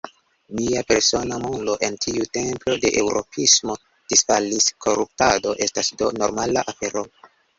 [0.59, 3.75] Mia persona mondo, en tiu templo de eŭropismo,
[4.13, 7.05] disfalis: koruptado estas do normala afero.